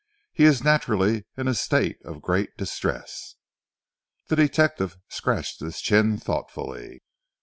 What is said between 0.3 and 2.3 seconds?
"He is naturally in a state of